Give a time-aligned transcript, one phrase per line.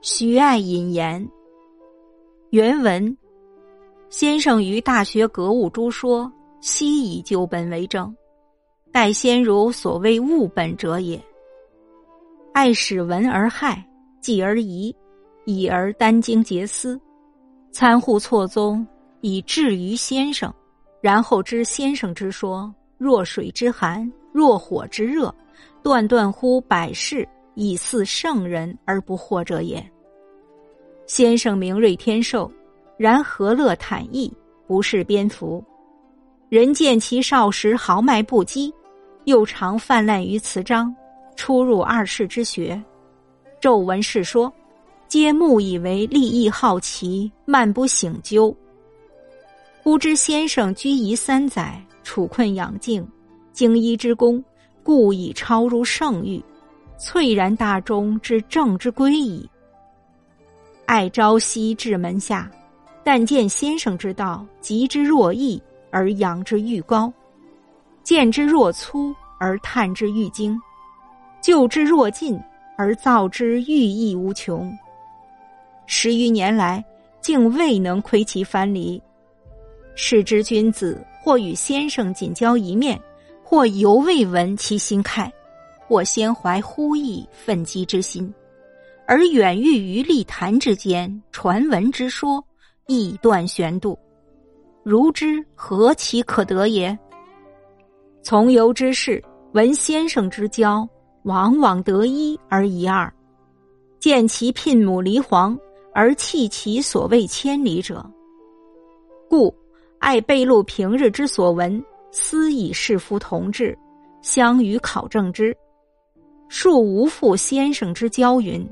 [0.00, 1.28] 徐爱引言。
[2.50, 3.16] 原文：
[4.10, 8.14] 先生于《大学格物》诸说，悉以旧本为证，
[8.92, 11.20] 盖先儒所谓物本者也。
[12.52, 13.84] 爱使闻而害，
[14.20, 14.94] 继而疑，
[15.46, 16.98] 已而殚精竭思，
[17.72, 18.86] 参互错综，
[19.20, 20.54] 以至于先生，
[21.00, 25.34] 然后知先生之说，若水之寒，若火之热，
[25.82, 27.28] 断断乎百世。
[27.58, 29.84] 以似圣人而不惑者也。
[31.06, 32.48] 先生明锐天授，
[32.96, 34.32] 然何乐坦逸，
[34.68, 35.62] 不是蝙蝠。
[36.48, 38.72] 人见其少时豪迈不羁，
[39.24, 40.94] 又常泛滥于词章，
[41.34, 42.80] 出入二世之学，
[43.60, 44.52] 骤闻世说，
[45.08, 48.54] 皆目以为立意好奇，漫不醒究。
[49.82, 53.04] 忽知先生居夷三载，处困养静，
[53.52, 54.42] 经医之功，
[54.84, 56.40] 故已超入圣域。
[56.98, 59.48] 翠然大中之正之归矣。
[60.84, 62.50] 爱朝夕至门下，
[63.04, 67.10] 但见先生之道，极之若异，而仰之愈高；
[68.02, 70.58] 见之若粗，而探之愈精；
[71.40, 72.38] 就之若近，
[72.76, 74.76] 而造之愈益无穷。
[75.86, 76.84] 十余年来，
[77.20, 79.00] 竟未能窥其藩篱。
[79.94, 83.00] 是之君子，或与先生仅交一面，
[83.44, 85.32] 或犹未闻其心态。
[85.88, 88.30] 或先怀忽意奋激之心，
[89.06, 92.44] 而远欲于立谈之间传闻之说，
[92.86, 93.98] 亦断玄度。
[94.84, 96.96] 如之何其可得也？
[98.22, 99.22] 从游之士
[99.52, 100.86] 闻先生之交，
[101.22, 103.10] 往往得一而一二；
[103.98, 105.58] 见其聘母离皇，
[105.94, 108.04] 而弃其所谓千里者。
[109.26, 109.54] 故
[110.00, 113.76] 爱备录平日之所闻，思以士夫同志，
[114.20, 115.56] 相与考证之。
[116.48, 118.66] 恕无负先生之交云，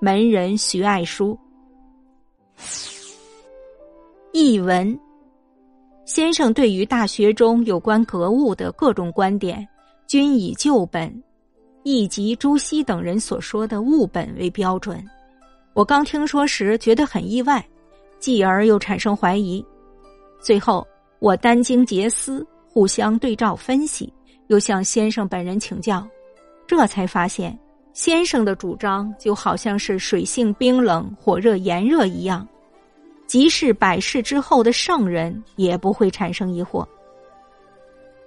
[0.00, 1.38] 门人徐爱书。
[4.32, 4.98] 译文：
[6.04, 9.66] 先生对于大学中有关格物的各种观点，
[10.08, 11.22] 均以旧本，
[11.84, 15.02] 亦即朱熹等人所说的物本为标准。
[15.74, 17.64] 我刚听说时觉得很意外，
[18.18, 19.64] 继而又产生怀疑。
[20.40, 20.84] 最后
[21.20, 24.12] 我殚精竭思，互相对照分析，
[24.48, 26.06] 又向先生本人请教。
[26.66, 27.56] 这才发现，
[27.92, 32.46] 先生的主张就好像是水性冰冷、火热炎热一样，
[33.26, 36.86] 即使百世之后的圣人也不会产生疑惑。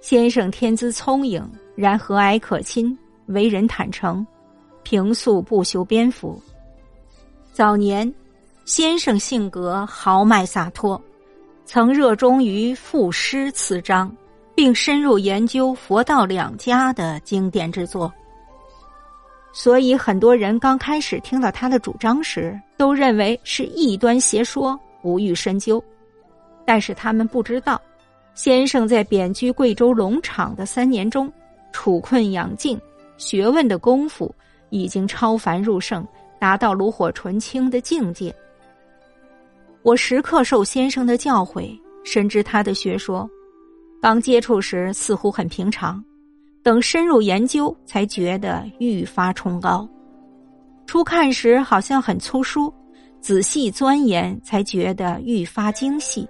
[0.00, 1.46] 先生天资聪颖，
[1.76, 2.96] 然和蔼可亲，
[3.26, 4.26] 为人坦诚，
[4.82, 6.40] 平素不修边幅。
[7.52, 8.10] 早年，
[8.64, 11.00] 先生性格豪迈洒脱，
[11.66, 14.10] 曾热衷于赋诗词章，
[14.54, 18.10] 并深入研究佛道两家的经典之作。
[19.52, 25.82] 所以，很多人刚开始听到他的主张时，都认为是异端邪说，不欲深究。
[26.64, 27.80] 但是他们不知道，
[28.34, 31.32] 先生在贬居贵州龙场的三年中，
[31.72, 32.80] 处困养静，
[33.16, 34.32] 学问的功夫
[34.70, 36.06] 已经超凡入圣，
[36.38, 38.32] 达到炉火纯青的境界。
[39.82, 43.28] 我时刻受先生的教诲，深知他的学说。
[44.00, 46.02] 刚接触时，似乎很平常。
[46.62, 49.88] 等深入研究，才觉得愈发崇高。
[50.86, 52.72] 初看时好像很粗疏，
[53.20, 56.28] 仔细钻研才觉得愈发精细。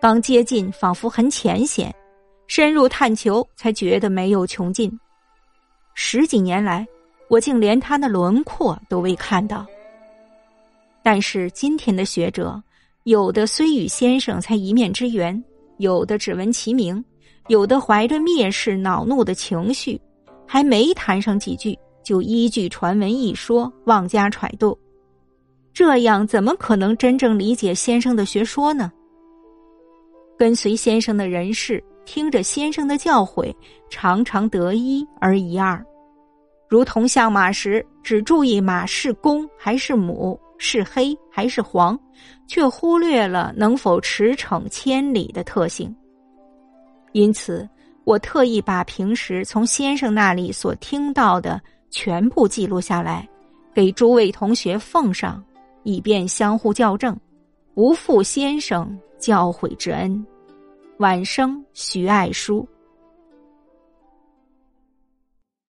[0.00, 1.90] 刚接近，仿佛很浅显；
[2.46, 4.90] 深入探求，才觉得没有穷尽。
[5.94, 6.86] 十几年来，
[7.28, 9.66] 我竟连他的轮廓都未看到。
[11.02, 12.62] 但是今天的学者，
[13.02, 15.42] 有的虽与先生才一面之缘，
[15.78, 17.04] 有的只闻其名。
[17.48, 20.00] 有的怀着蔑视、恼怒的情绪，
[20.46, 24.78] 还没谈上几句，就依据传闻一说妄加揣度，
[25.72, 28.92] 这样怎么可能真正理解先生的学说呢？
[30.38, 33.52] 跟随先生的人士，听着先生的教诲，
[33.90, 35.84] 常常得一而一二，
[36.68, 41.98] 如同相马时只注意马是公还是母，是黑还是黄，
[42.46, 45.94] 却忽略了能否驰骋千里的特性。
[47.12, 47.68] 因此，
[48.04, 51.60] 我特意把平时从先生那里所听到的
[51.90, 53.28] 全部记录下来，
[53.74, 55.42] 给诸位同学奉上，
[55.82, 57.16] 以便相互校正，
[57.74, 60.24] 不负先生教诲之恩。
[60.98, 62.66] 晚生徐爱书。